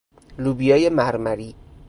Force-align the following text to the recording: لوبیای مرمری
لوبیای 0.37 0.89
مرمری 0.89 1.55